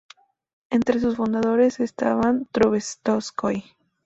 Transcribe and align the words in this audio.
Entre 0.71 0.99
sus 0.99 1.15
fundadores 1.17 1.79
estaba 1.79 2.33
Trubetskói. 2.51 3.63